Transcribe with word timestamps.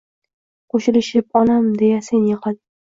Qo’shilishib 0.75 1.39
“Onam” 1.43 1.71
deya 1.85 2.05
sen 2.11 2.29
yig’lading 2.33 2.63